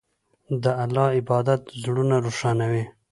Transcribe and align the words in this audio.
د 0.63 0.65
الله 0.83 1.07
عبادت 1.17 1.61
زړونه 1.81 2.15
روښانوي. 2.25 2.83